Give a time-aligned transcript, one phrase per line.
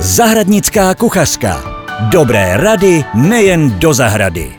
[0.00, 1.62] Zahradnická kuchařka.
[2.12, 4.56] Dobré rady nejen do zahrady.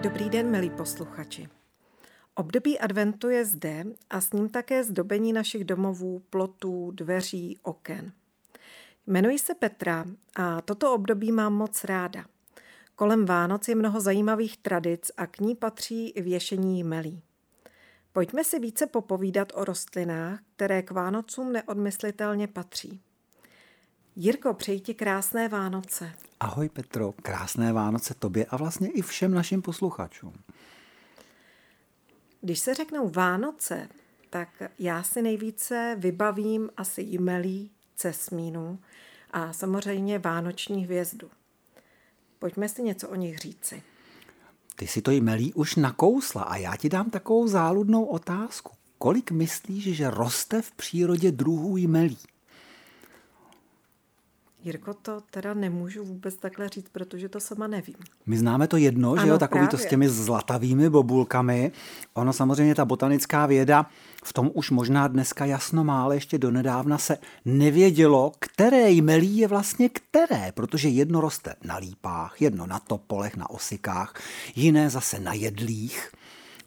[0.00, 1.48] Dobrý den, milí posluchači.
[2.34, 8.12] Období adventu je zde a s ním také zdobení našich domovů, plotů, dveří, oken.
[9.06, 10.04] Jmenuji se Petra
[10.36, 12.24] a toto období mám moc ráda.
[12.96, 17.22] Kolem Vánoc je mnoho zajímavých tradic a k ní patří i věšení jmelí.
[18.12, 23.00] Pojďme si více popovídat o rostlinách, které k Vánocům neodmyslitelně patří.
[24.16, 26.12] Jirko, přeji ti krásné Vánoce.
[26.40, 30.34] Ahoj Petro, krásné Vánoce tobě a vlastně i všem našim posluchačům.
[32.40, 33.88] Když se řeknou Vánoce,
[34.30, 38.78] tak já si nejvíce vybavím asi jmelí, cesmínu
[39.30, 41.30] a samozřejmě vánoční hvězdu.
[42.44, 43.82] Pojďme si něco o nich říci.
[44.76, 48.72] Ty si to jmelí už nakousla a já ti dám takovou záludnou otázku.
[48.98, 52.18] Kolik myslíš, že roste v přírodě druhů jmelí?
[54.64, 57.96] Jirko, to teda nemůžu vůbec takhle říct, protože to sama nevím.
[58.26, 59.70] My známe to jedno, ano, že jo, takový právě.
[59.70, 61.72] to s těmi zlatavými bobulkami.
[62.14, 63.86] Ono samozřejmě ta botanická věda
[64.24, 69.48] v tom už možná dneska jasno má, ale ještě donedávna se nevědělo, které jmelí je
[69.48, 74.14] vlastně které, protože jedno roste na lípách, jedno na topolech, na osikách,
[74.56, 76.12] jiné zase na jedlích,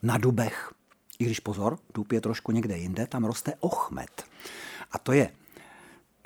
[0.04, 0.72] na dubech.
[1.20, 4.24] I když pozor, dub je trošku někde jinde, tam roste ochmet.
[4.92, 5.30] A to je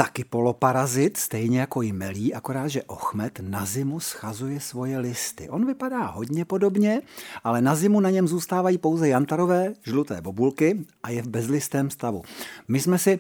[0.01, 5.49] taky poloparazit, stejně jako i melí, akorát, že ochmet na zimu schazuje svoje listy.
[5.49, 7.01] On vypadá hodně podobně,
[7.43, 12.21] ale na zimu na něm zůstávají pouze jantarové žluté bobulky a je v bezlistém stavu.
[12.67, 13.19] My jsme si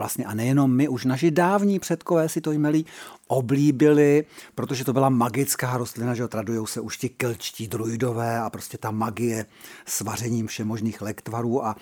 [0.00, 2.86] vlastně a nejenom my, už naši dávní předkové si to jmelí
[3.26, 8.78] oblíbili, protože to byla magická rostlina, že tradujou se už ti kelčtí druidové a prostě
[8.78, 9.46] ta magie
[9.86, 11.76] s vařením všemožných lektvarů a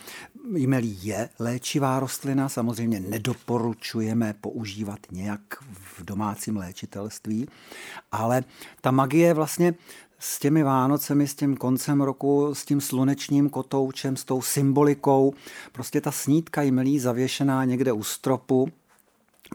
[0.55, 5.41] jmelí je léčivá rostlina, samozřejmě nedoporučujeme používat nějak
[5.73, 7.49] v domácím léčitelství,
[8.13, 8.45] ale
[8.81, 9.75] ta magie vlastně
[10.19, 15.35] s těmi Vánocemi, s tím koncem roku, s tím slunečním kotoučem, s tou symbolikou,
[15.73, 18.69] prostě ta snídka jmelí zavěšená někde u stropu,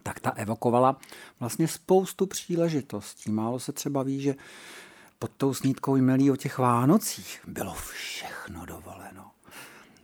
[0.04, 0.98] tak ta evokovala
[1.40, 3.32] vlastně spoustu příležitostí.
[3.32, 4.36] Málo se třeba ví, že
[5.20, 9.32] pod tou snídkou jmelí o těch Vánocích bylo všechno dovoleno.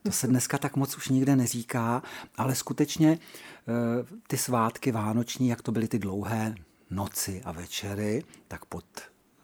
[0.04, 2.04] To se dneska tak moc už nikde neříká,
[2.36, 6.56] ale skutečně eh, ty svátky vánoční, jak to byly ty dlouhé
[6.90, 8.86] noci a večery, tak pod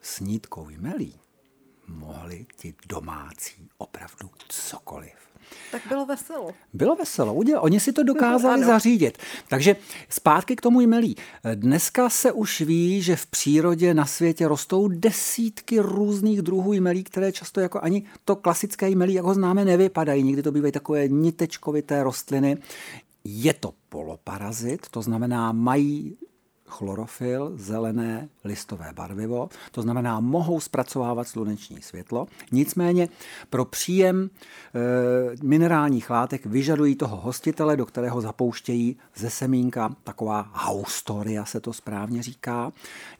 [0.05, 1.13] snídkou jmelí
[1.87, 5.13] mohli ti domácí opravdu cokoliv.
[5.71, 6.51] Tak bylo veselo.
[6.73, 7.33] Bylo veselo.
[7.33, 7.63] Udělal.
[7.63, 8.67] Oni si to dokázali ano.
[8.67, 9.17] zařídit.
[9.47, 9.75] Takže
[10.09, 11.15] zpátky k tomu jmelí.
[11.55, 17.31] Dneska se už ví, že v přírodě na světě rostou desítky různých druhů jmelí, které
[17.31, 20.23] často jako ani to klasické jmelí, jak ho známe, nevypadají.
[20.23, 22.57] Někdy to bývají takové nitečkovité rostliny.
[23.23, 26.17] Je to poloparazit, to znamená, mají
[26.67, 32.27] chlorofil, zelené listové barvivo, to znamená, mohou zpracovávat sluneční světlo.
[32.51, 33.09] Nicméně
[33.49, 34.29] pro příjem e,
[35.43, 42.23] minerálních látek vyžadují toho hostitele, do kterého zapouštějí ze semínka taková haustoria se to správně
[42.23, 42.71] říká.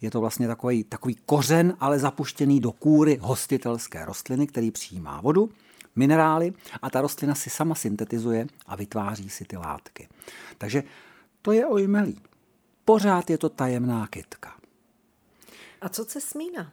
[0.02, 5.50] Je to vlastně takový, takový kořen, ale zapuštěný do kůry hostitelské rostliny, který přijímá vodu
[5.96, 10.08] minerály a ta rostlina si sama syntetizuje a vytváří si ty látky.
[10.58, 10.84] Takže
[11.42, 12.22] to je ojmelí
[12.86, 14.54] pořád je to tajemná kytka.
[15.82, 16.72] A co cesmína?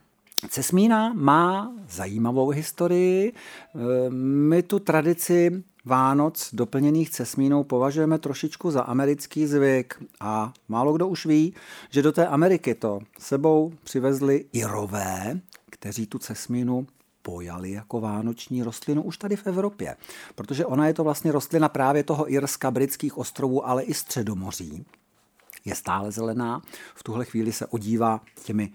[0.48, 3.32] Cesmína má zajímavou historii.
[3.32, 11.08] E, my tu tradici Vánoc doplněných cesmínou považujeme trošičku za americký zvyk a málo kdo
[11.08, 11.54] už ví,
[11.90, 15.40] že do té Ameriky to sebou přivezli Irové,
[15.70, 16.86] kteří tu cesmínu
[17.22, 19.96] pojali jako vánoční rostlinu už tady v Evropě,
[20.34, 24.86] protože ona je to vlastně rostlina právě toho Irska, britských ostrovů, ale i středomoří
[25.64, 26.62] je stále zelená.
[26.94, 28.72] V tuhle chvíli se odívá těmi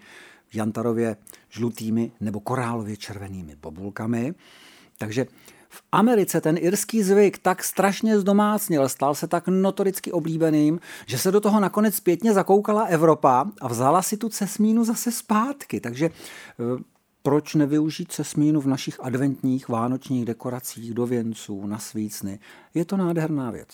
[0.54, 1.16] jantarově
[1.48, 4.34] žlutými nebo korálově červenými bobulkami.
[4.98, 5.26] Takže
[5.68, 11.32] v Americe ten irský zvyk tak strašně zdomácnil, stal se tak notoricky oblíbeným, že se
[11.32, 15.80] do toho nakonec zpětně zakoukala Evropa a vzala si tu cesmínu zase zpátky.
[15.80, 16.12] Takže e,
[17.22, 22.38] proč nevyužít cesmínu v našich adventních vánočních dekoracích do věnců, na svícny?
[22.74, 23.68] Je to nádherná věc.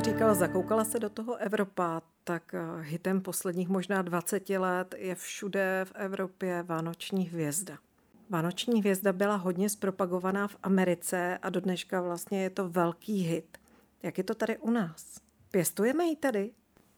[0.00, 4.94] Když jste říkal, zakoukala se do toho Evropa, tak eh, hitem posledních možná 20 let
[4.98, 7.78] je všude v Evropě Vánoční hvězda.
[8.30, 13.58] Vánoční hvězda byla hodně zpropagovaná v Americe a do dneška vlastně je to velký hit.
[14.02, 15.04] Jak je to tady u nás?
[15.50, 16.50] Pěstujeme ji tady?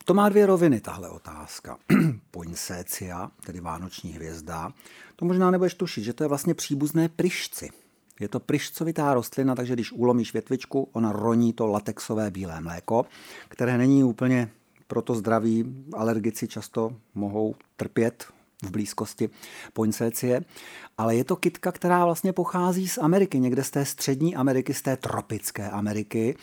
[0.05, 1.79] To má dvě roviny, tahle otázka.
[2.31, 4.73] poinsettia, tedy vánoční hvězda.
[5.17, 7.71] To možná nebudeš tušit, že to je vlastně příbuzné pryšci.
[8.21, 13.07] Je to pryšcovitá rostlina, takže když ulomíš větvičku, ona roní to latexové bílé mléko,
[13.49, 14.51] které není úplně
[14.87, 15.65] proto zdraví.
[15.93, 18.25] Alergici často mohou trpět
[18.63, 19.31] v blízkosti
[19.73, 20.45] poinsécie,
[20.99, 24.83] ale je to kytka, která vlastně pochází z Ameriky, někde z té střední Ameriky, z
[24.83, 26.37] té tropické Ameriky.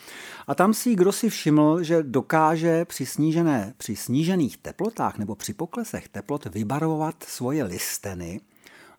[0.46, 5.54] A tam si kdo si všiml, že dokáže při, snížené, při snížených teplotách nebo při
[5.54, 8.40] poklesech teplot vybarvovat svoje listeny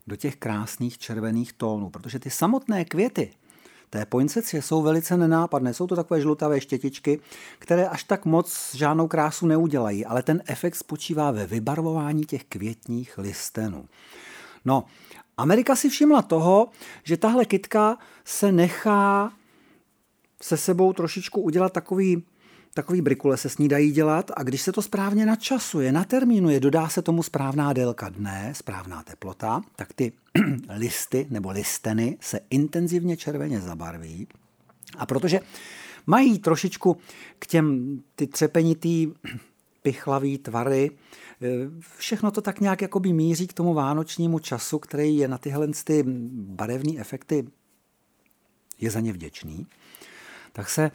[0.06, 3.30] do těch krásných červených tónů, protože ty samotné květy
[3.90, 5.74] té poinsetcie jsou velice nenápadné.
[5.74, 7.20] Jsou to takové žlutavé štětičky,
[7.58, 13.18] které až tak moc žádnou krásu neudělají, ale ten efekt spočívá ve vybarvování těch květních
[13.18, 13.88] listenů.
[14.64, 14.84] No,
[15.36, 16.68] Amerika si všimla toho,
[17.04, 19.32] že tahle kytka se nechá
[20.42, 22.24] se sebou trošičku udělat takový
[22.74, 27.22] Takový brikule se snídají dělat a když se to správně načasuje, natermínuje, dodá se tomu
[27.22, 30.12] správná délka dne, správná teplota, tak ty
[30.76, 34.28] listy nebo listeny se intenzivně červeně zabarví.
[34.98, 35.40] A protože
[36.06, 36.96] mají trošičku
[37.38, 39.12] k těm ty třepenitý
[39.82, 40.90] pichlavý tvary,
[41.42, 41.48] eh,
[41.96, 46.04] všechno to tak nějak jakoby míří k tomu vánočnímu času, který je na tyhle ty
[46.32, 47.44] barevné efekty
[48.80, 49.66] je za ně vděčný,
[50.52, 50.90] tak se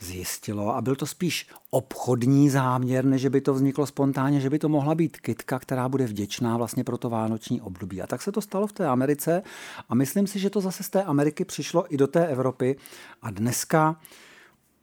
[0.00, 4.68] zjistilo, a byl to spíš obchodní záměr, než by to vzniklo spontánně, že by to
[4.68, 8.02] mohla být kytka, která bude vděčná vlastně pro to vánoční období.
[8.02, 9.42] A tak se to stalo v té Americe
[9.88, 12.76] a myslím si, že to zase z té Ameriky přišlo i do té Evropy
[13.22, 14.00] a dneska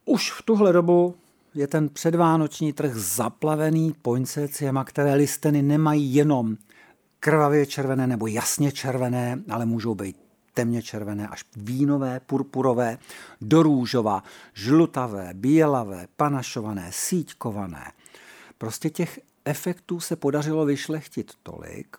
[0.04, 1.14] už v tuhle dobu
[1.54, 6.56] je ten předvánoční trh zaplavený poinsetciema, které listeny nemají jenom
[7.20, 10.16] krvavě červené nebo jasně červené, ale můžou být
[10.54, 12.98] temně červené až vínové, purpurové,
[13.40, 14.22] do růžova,
[14.54, 17.92] žlutavé, bělavé, panašované, síťkované.
[18.58, 21.96] Prostě těch efektů se podařilo vyšlechtit tolik,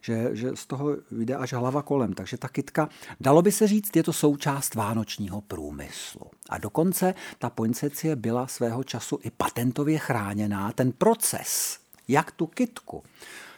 [0.00, 2.12] že, že z toho jde až hlava kolem.
[2.12, 2.88] Takže ta kytka,
[3.20, 6.26] dalo by se říct, je to součást vánočního průmyslu.
[6.48, 10.72] A dokonce ta poinsecie byla svého času i patentově chráněná.
[10.72, 13.02] Ten proces, jak tu kytku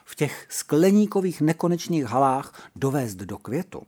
[0.04, 3.82] v těch skleníkových nekonečných halách dovést do květu,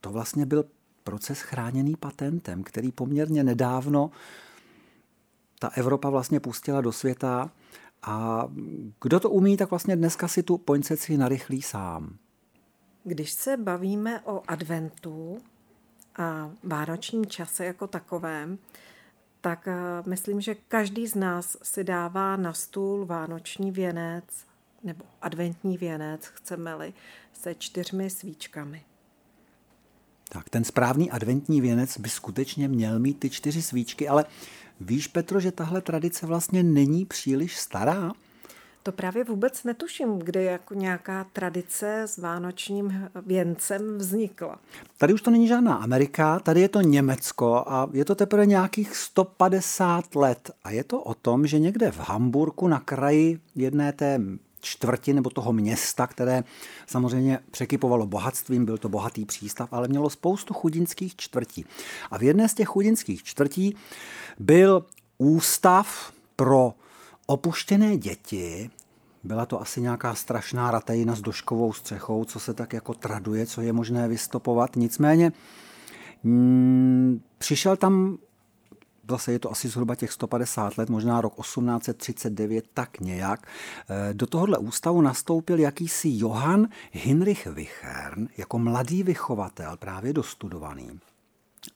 [0.00, 0.64] to vlastně byl
[1.04, 4.10] proces chráněný patentem, který poměrně nedávno
[5.58, 7.50] ta Evropa vlastně pustila do světa
[8.02, 8.48] a
[9.02, 12.16] kdo to umí, tak vlastně dneska si tu poinsetci narychlí sám.
[13.04, 15.38] Když se bavíme o adventu
[16.16, 18.58] a vánočním čase jako takovém,
[19.40, 19.74] tak eh,
[20.06, 24.24] myslím, že každý z nás si dává na stůl vánoční věnec
[24.82, 26.94] nebo adventní věnec, chceme-li,
[27.32, 28.84] se čtyřmi svíčkami.
[30.28, 34.24] Tak ten správný adventní věnec by skutečně měl mít ty čtyři svíčky, ale
[34.80, 38.12] víš, Petro, že tahle tradice vlastně není příliš stará?
[38.82, 44.58] To právě vůbec netuším, kde jako nějaká tradice s vánočním věncem vznikla.
[44.98, 48.96] Tady už to není žádná Amerika, tady je to Německo a je to teprve nějakých
[48.96, 50.50] 150 let.
[50.64, 54.20] A je to o tom, že někde v Hamburku na kraji jedné té
[54.60, 56.44] čtvrti nebo toho města, které
[56.86, 61.64] samozřejmě překypovalo bohatstvím, byl to bohatý přístav, ale mělo spoustu chudinských čtvrtí.
[62.10, 63.76] A v jedné z těch chudinských čtvrtí
[64.38, 64.86] byl
[65.18, 66.74] ústav pro
[67.26, 68.70] opuštěné děti,
[69.24, 73.60] byla to asi nějaká strašná ratejna s doškovou střechou, co se tak jako traduje, co
[73.60, 74.76] je možné vystopovat.
[74.76, 75.32] Nicméně
[76.22, 78.18] mm, přišel tam
[79.10, 83.46] zase je to asi zhruba těch 150 let, možná rok 1839, tak nějak.
[83.88, 91.00] Eh, do tohohle ústavu nastoupil jakýsi Johann Hinrich Wichern jako mladý vychovatel, právě dostudovaný.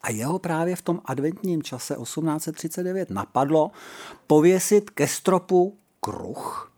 [0.01, 3.71] A jeho právě v tom adventním čase 1839 napadlo
[4.27, 6.73] pověsit ke stropu kruh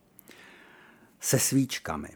[1.20, 2.08] se svíčkami.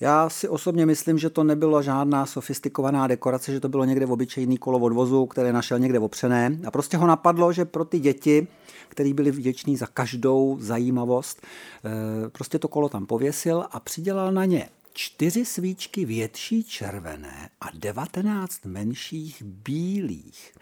[0.00, 4.12] Já si osobně myslím, že to nebyla žádná sofistikovaná dekorace, že to bylo někde v
[4.12, 6.58] obyčejný kolo odvozu, které našel někde opřené.
[6.66, 8.46] A prostě ho napadlo, že pro ty děti,
[8.88, 14.44] který byli vděční za každou zajímavost, eh, prostě to kolo tam pověsil a přidělal na
[14.44, 20.52] ně čtyři svíčky větší červené a 19 menších bílých.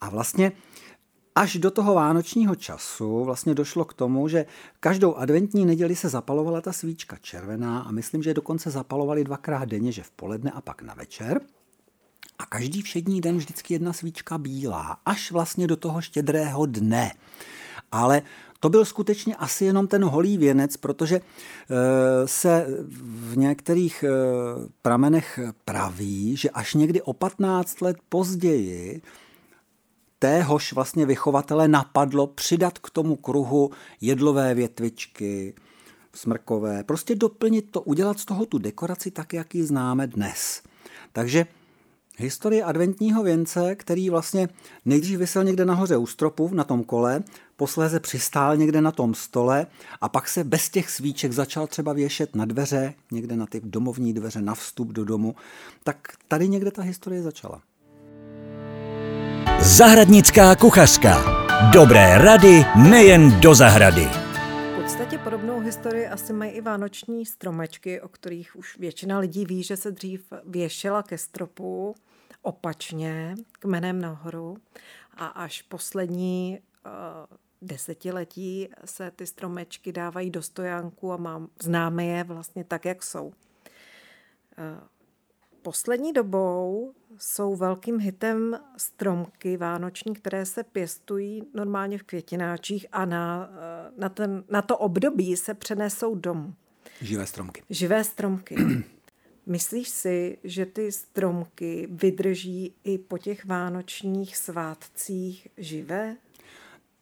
[0.00, 0.52] A vlastně
[1.38, 4.46] Až do toho vánočního času vlastně došlo k tomu, že
[4.80, 9.92] každou adventní neděli se zapalovala ta svíčka červená a myslím, že dokonce zapalovali dvakrát denně,
[9.92, 11.40] že v poledne a pak na večer.
[12.38, 17.12] A každý všední den vždycky jedna svíčka bílá, až vlastně do toho štědrého dne.
[17.92, 18.22] Ale
[18.60, 24.10] to byl skutečně asi jenom ten holý věnec, protože eh, se v některých eh,
[24.82, 29.02] pramenech praví, že až někdy o 15 let později
[30.18, 33.70] téhož vlastně vychovatele napadlo přidat k tomu kruhu
[34.00, 35.54] jedlové větvičky,
[36.14, 40.62] smrkové, prostě doplnit to, udělat z toho tu dekoraci tak, jak ji známe dnes.
[41.12, 41.46] Takže
[42.18, 44.48] Historie adventního věnce, který vlastně
[44.84, 47.22] nejdřív vysel někde nahoře u stropu na tom kole,
[47.56, 49.66] posléze přistál někde na tom stole
[50.00, 54.12] a pak se bez těch svíček začal třeba věšet na dveře, někde na ty domovní
[54.12, 55.34] dveře, na vstup do domu,
[55.84, 57.62] tak tady někde ta historie začala.
[59.66, 61.24] Zahradnická kuchařka.
[61.72, 64.04] Dobré rady nejen do zahrady.
[64.04, 69.62] V podstatě podobnou historii asi mají i vánoční stromečky, o kterých už většina lidí ví,
[69.62, 71.94] že se dřív věšela ke stropu
[72.42, 74.56] opačně, kmenem nahoru
[75.16, 76.92] a až poslední uh,
[77.62, 83.32] desetiletí se ty stromečky dávají do stojánku a mám, známe je vlastně tak, jak jsou.
[85.66, 93.50] Poslední dobou jsou velkým hitem stromky vánoční, které se pěstují normálně v květináčích a na,
[93.52, 96.54] eh, na, ten, na to období se přenesou domů.
[97.00, 97.62] Živé stromky.
[97.70, 98.56] Živé stromky.
[99.46, 106.16] Myslíš si, že ty stromky vydrží i po těch vánočních svátcích živé?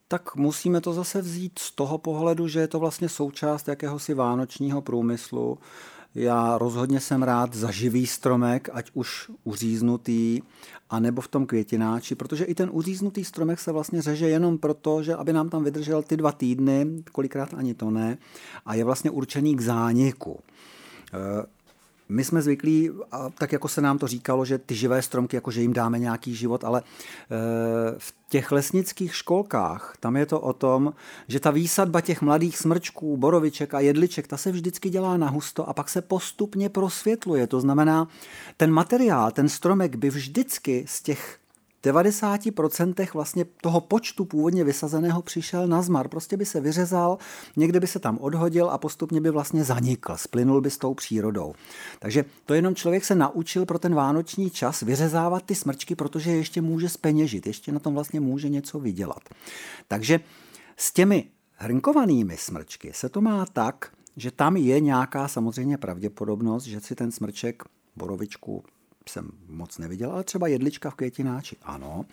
[0.08, 4.82] Tak musíme to zase vzít z toho pohledu, že je to vlastně součást jakéhosi vánočního
[4.82, 5.58] průmyslu.
[6.14, 10.40] Já rozhodně jsem rád za živý stromek, ať už uříznutý,
[10.90, 15.14] anebo v tom květináči, protože i ten uříznutý stromek se vlastně řeže jenom proto, že
[15.14, 18.18] aby nám tam vydržel ty dva týdny, kolikrát ani to ne,
[18.66, 20.40] a je vlastně určený k zániku.
[22.08, 25.50] My jsme zvyklí, a tak jako se nám to říkalo, že ty živé stromky, jako
[25.50, 26.84] že jim dáme nějaký život, ale e,
[27.98, 30.94] v těch lesnických školkách, tam je to o tom,
[31.28, 35.68] že ta výsadba těch mladých smrčků, boroviček a jedliček, ta se vždycky dělá na husto
[35.68, 37.46] a pak se postupně prosvětluje.
[37.46, 38.08] To znamená,
[38.56, 41.38] ten materiál, ten stromek by vždycky z těch
[41.84, 46.08] 90% vlastně toho počtu původně vysazeného přišel na zmar.
[46.08, 47.18] Prostě by se vyřezal,
[47.56, 51.54] někde by se tam odhodil a postupně by vlastně zanikl, splynul by s tou přírodou.
[51.98, 56.62] Takže to jenom člověk se naučil pro ten vánoční čas vyřezávat ty smrčky, protože ještě
[56.62, 59.22] může speněžit, ještě na tom vlastně může něco vydělat.
[59.88, 60.20] Takže
[60.76, 66.80] s těmi hrnkovanými smrčky se to má tak, že tam je nějaká samozřejmě pravděpodobnost, že
[66.80, 67.62] si ten smrček
[67.96, 68.64] borovičku,
[69.08, 72.04] jsem moc neviděl, ale třeba jedlička v květináči, ano,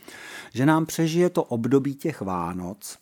[0.53, 2.97] že nám přežije to období těch Vánoc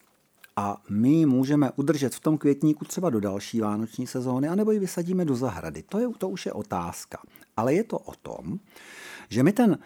[0.55, 5.25] a my můžeme udržet v tom květníku třeba do další vánoční sezóny, anebo ji vysadíme
[5.25, 5.83] do zahrady.
[5.83, 7.17] To, je, to už je otázka.
[7.57, 8.59] Ale je to o tom,
[9.29, 9.77] že my ten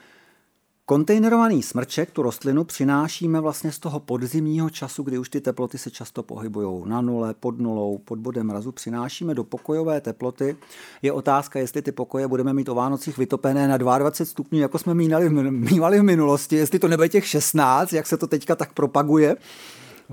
[0.93, 5.91] Kontejnerovaný smrček, tu rostlinu, přinášíme vlastně z toho podzimního času, kdy už ty teploty se
[5.91, 10.55] často pohybují na nule, pod nulou, pod bodem mrazu, přinášíme do pokojové teploty.
[11.01, 14.93] Je otázka, jestli ty pokoje budeme mít o Vánocích vytopené na 22 stupňů, jako jsme
[14.93, 19.35] mývali, v minulosti, jestli to nebude těch 16, jak se to teďka tak propaguje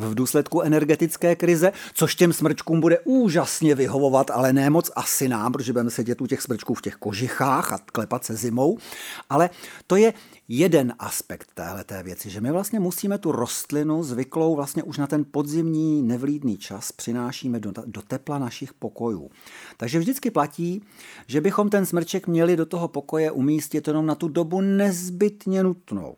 [0.08, 5.52] v důsledku energetické krize, což těm smrčkům bude úžasně vyhovovat, ale ne moc asi nám,
[5.52, 8.78] protože budeme sedět u těch smrčků v těch kožichách a klepat se zimou.
[9.30, 9.50] Ale
[9.86, 10.12] to je
[10.48, 15.06] jeden aspekt téhle té věci, že my vlastně musíme tu rostlinu zvyklou vlastně už na
[15.06, 19.30] ten podzimní nevlídný čas přinášíme do, do tepla našich pokojů.
[19.76, 20.82] Takže vždycky platí,
[21.26, 26.16] že bychom ten smrček měli do toho pokoje umístit jenom na tu dobu nezbytně nutnou.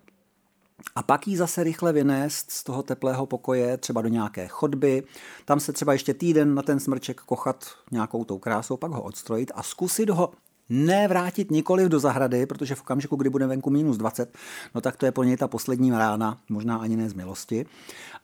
[0.95, 5.03] A pak ji zase rychle vynést z toho teplého pokoje, třeba do nějaké chodby,
[5.45, 9.53] tam se třeba ještě týden na ten smrček kochat nějakou tou krásou, pak ho odstrojit
[9.55, 10.33] a zkusit ho
[10.69, 14.39] nevrátit nikoliv do zahrady, protože v okamžiku, kdy bude venku minus 20,
[14.75, 17.67] no tak to je po něj ta poslední rána, možná ani ne z milosti,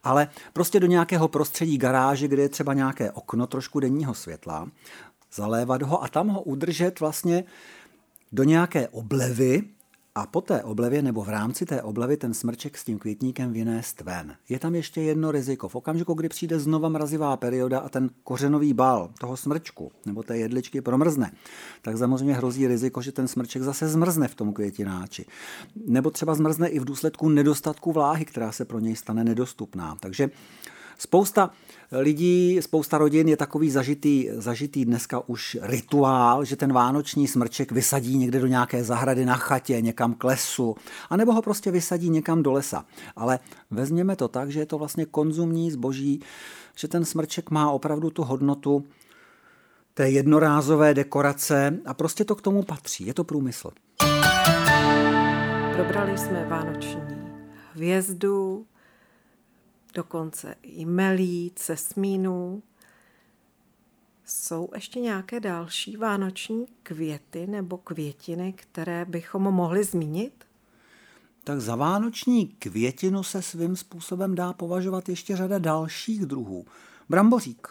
[0.03, 4.67] ale prostě do nějakého prostředí garáže, kde je třeba nějaké okno trošku denního světla,
[5.33, 7.43] zalévat ho a tam ho udržet vlastně
[8.31, 9.63] do nějaké oblevy,
[10.15, 14.01] a po té oblevě nebo v rámci té oblevy ten smrček s tím květníkem vynést
[14.01, 14.35] ven.
[14.49, 15.69] Je tam ještě jedno riziko.
[15.69, 20.37] V okamžiku, kdy přijde znova mrazivá perioda a ten kořenový bal toho smrčku nebo té
[20.37, 21.31] jedličky promrzne,
[21.81, 25.25] tak samozřejmě hrozí riziko, že ten smrček zase zmrzne v tom květináči.
[25.85, 29.97] Nebo třeba zmrzne i v důsledku nedostatku vláhy, která se pro něj stane nedostupná.
[29.99, 30.29] Takže
[31.01, 31.49] Spousta
[31.91, 38.17] lidí, spousta rodin je takový zažitý, zažitý dneska už rituál, že ten vánoční smrček vysadí
[38.17, 40.75] někde do nějaké zahrady na chatě, někam k lesu,
[41.09, 42.85] anebo ho prostě vysadí někam do lesa.
[43.15, 43.39] Ale
[43.71, 46.21] vezměme to tak, že je to vlastně konzumní zboží,
[46.75, 48.83] že ten smrček má opravdu tu hodnotu
[49.93, 53.05] té jednorázové dekorace a prostě to k tomu patří.
[53.05, 53.71] Je to průmysl.
[55.75, 57.01] Probrali jsme vánoční
[57.73, 58.65] hvězdu,
[59.93, 62.63] dokonce i melí, cesmínů.
[64.25, 70.45] Jsou ještě nějaké další vánoční květy nebo květiny, které bychom mohli zmínit?
[71.43, 76.65] Tak za vánoční květinu se svým způsobem dá považovat ještě řada dalších druhů.
[77.09, 77.67] Brambořík.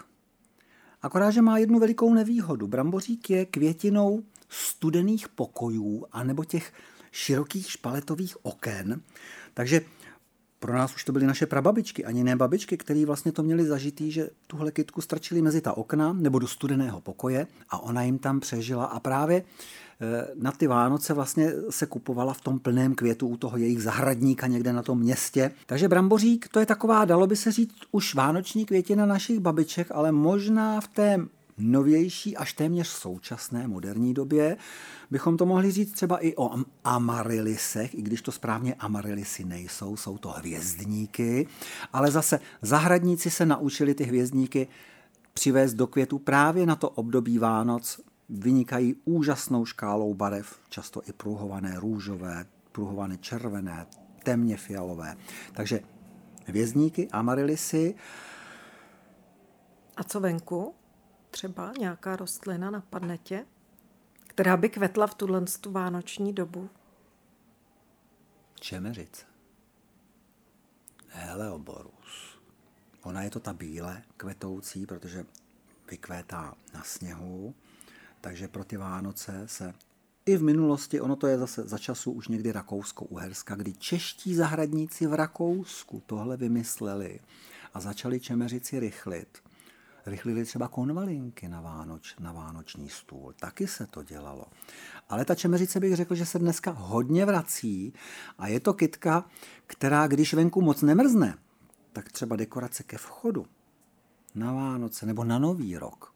[1.02, 2.66] Akorát, že má jednu velikou nevýhodu.
[2.66, 6.72] Brambořík je květinou studených pokojů anebo těch
[7.12, 9.02] širokých špaletových oken.
[9.54, 9.80] Takže
[10.58, 14.12] pro nás už to byly naše prababičky, ani ne babičky, které vlastně to měli zažitý,
[14.12, 18.40] že tuhle kytku strčili mezi ta okna nebo do studeného pokoje a ona jim tam
[18.40, 19.42] přežila a právě
[20.00, 24.46] eh, na ty Vánoce vlastně se kupovala v tom plném květu u toho jejich zahradníka
[24.46, 25.50] někde na tom městě.
[25.66, 30.12] Takže brambořík to je taková, dalo by se říct, už vánoční květina našich babiček, ale
[30.12, 31.18] možná v té
[31.58, 34.56] novější až téměř současné moderní době
[35.10, 36.50] bychom to mohli říct třeba i o
[36.84, 41.46] amarilisech, i když to správně amarilisy nejsou, jsou to hvězdníky,
[41.92, 44.68] ale zase zahradníci se naučili ty hvězdníky
[45.32, 51.74] přivést do květu právě na to období Vánoc, vynikají úžasnou škálou barev, často i pruhované
[51.80, 53.86] růžové, pruhované červené,
[54.22, 55.16] temně fialové.
[55.52, 55.80] Takže
[56.46, 57.94] hvězdníky, amarilisy.
[59.96, 60.74] A co venku?
[61.30, 63.47] Třeba nějaká rostlina napadne tě?
[64.38, 66.70] která by kvetla v tuhle tu vánoční dobu?
[68.61, 69.26] Čemeřice.
[71.08, 72.40] Heleoborus.
[73.02, 75.26] Ona je to ta bíle kvetoucí, protože
[75.90, 77.54] vykvétá na sněhu,
[78.20, 79.75] takže pro ty Vánoce se
[80.26, 85.06] i v minulosti, ono to je zase za času už někdy Rakousko-Uherska, kdy čeští zahradníci
[85.06, 87.20] v Rakousku tohle vymysleli
[87.75, 89.47] a začali čemeřici rychlit
[90.06, 93.34] rychlili třeba konvalinky na, Vánoč, na vánoční stůl.
[93.40, 94.44] Taky se to dělalo.
[95.08, 97.92] Ale ta čemeřice bych řekl, že se dneska hodně vrací
[98.38, 99.24] a je to kytka,
[99.66, 101.38] která když venku moc nemrzne,
[101.92, 103.46] tak třeba dekorace ke vchodu
[104.34, 106.14] na Vánoce nebo na Nový rok,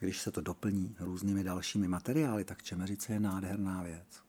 [0.00, 4.22] když se to doplní různými dalšími materiály, tak čemeřice je nádherná věc.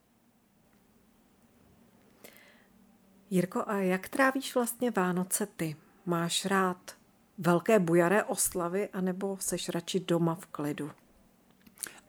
[3.30, 5.76] Jirko, a jak trávíš vlastně Vánoce ty?
[6.06, 7.01] Máš rád
[7.38, 10.92] velké bujaré oslavy, anebo seš radši doma v klidu?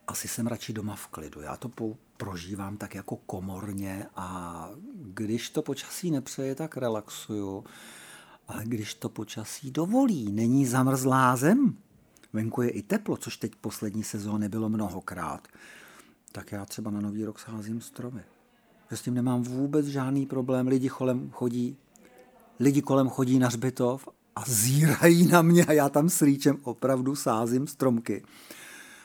[0.07, 1.41] Asi jsem radši doma v klidu.
[1.41, 1.71] Já to
[2.17, 7.63] prožívám tak jako komorně a když to počasí nepřeje, tak relaxuju.
[8.47, 11.77] Ale když to počasí dovolí, není zamrzlá zem,
[12.33, 15.47] venku je i teplo, což teď poslední sezóny bylo mnohokrát,
[16.31, 18.23] tak já třeba na Nový rok sázím stromy.
[18.91, 20.67] s tím nemám vůbec žádný problém.
[20.67, 21.77] Lidi kolem chodí,
[22.59, 27.15] lidi kolem chodí na hřbitov a zírají na mě a já tam s rýčem opravdu
[27.15, 28.23] sázím stromky.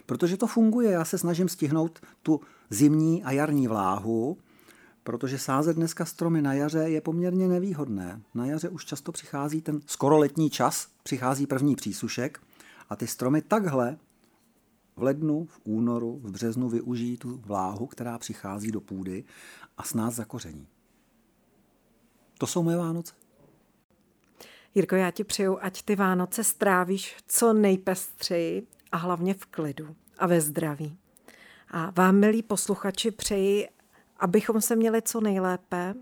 [0.06, 4.38] Protože to funguje, já se snažím stihnout tu zimní a jarní vláhu,
[5.02, 8.22] protože sázet dneska stromy na jaře je poměrně nevýhodné.
[8.34, 12.40] Na jaře už často přichází ten skoro letní čas, přichází první přísušek
[12.88, 13.98] a ty stromy takhle
[14.96, 19.24] v lednu, v únoru, v březnu využijí tu vláhu, která přichází do půdy
[19.76, 20.66] a s nás zakoření.
[22.38, 23.27] To jsou moje Vánoce.
[24.74, 30.26] Jirko, já ti přeju, ať ty Vánoce strávíš co nejpestřeji a hlavně v klidu a
[30.26, 30.96] ve zdraví.
[31.70, 33.68] A vám, milí posluchači, přeji,
[34.16, 35.94] abychom se měli co nejlépe.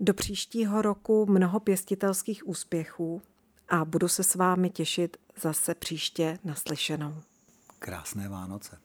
[0.00, 3.22] Do příštího roku mnoho pěstitelských úspěchů
[3.68, 7.14] a budu se s vámi těšit zase příště naslyšenou.
[7.78, 8.78] Krásné Vánoce.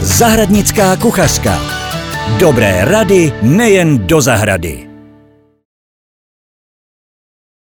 [0.00, 1.75] Zahradnická kuchařka.
[2.38, 4.85] Dobré rady nejen do zahrady.